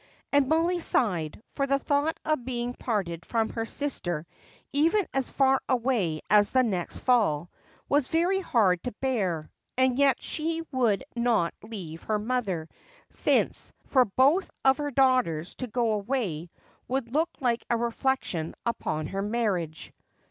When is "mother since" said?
12.17-13.71